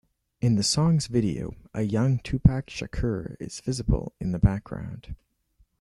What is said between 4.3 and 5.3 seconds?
the background.